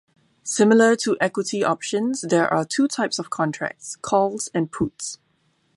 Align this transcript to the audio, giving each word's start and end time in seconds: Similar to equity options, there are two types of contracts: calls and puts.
Similar 0.41 0.95
to 0.95 1.15
equity 1.21 1.63
options, 1.63 2.21
there 2.21 2.51
are 2.51 2.65
two 2.65 2.87
types 2.87 3.19
of 3.19 3.29
contracts: 3.29 3.95
calls 3.97 4.49
and 4.51 4.71
puts. 4.71 5.19